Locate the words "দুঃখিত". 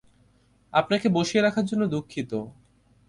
1.87-2.31